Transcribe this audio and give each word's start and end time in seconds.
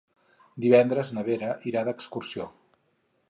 Divendres 0.63 1.11
na 1.17 1.25
Vera 1.27 1.51
irà 1.73 1.83
d'excursió. 1.89 2.51